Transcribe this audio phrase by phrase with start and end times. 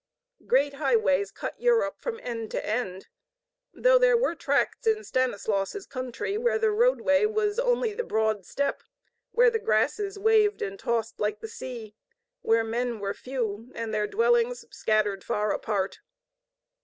[0.47, 3.05] Great highways cut Europe from end to end;
[3.71, 8.81] though there were tracts in Stanislaus' country where the roadway was only the broad steppe,
[9.31, 11.95] where the grasses waved and tossed like the sea,
[12.41, 15.99] where men were few and their dwellings scattered far apart.